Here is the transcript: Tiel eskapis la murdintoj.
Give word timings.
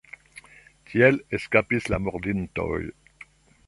Tiel 0.93 1.21
eskapis 1.41 1.93
la 1.95 2.03
murdintoj. 2.09 2.79